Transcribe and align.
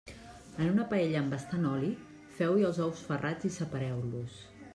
En 0.63 0.69
una 0.69 0.85
paella 0.93 1.19
amb 1.19 1.35
bastant 1.35 1.67
oli, 1.73 1.91
feu-hi 2.39 2.67
els 2.71 2.81
ous 2.87 3.05
ferrats 3.11 3.51
i 3.53 3.57
separeu-los. 3.61 4.43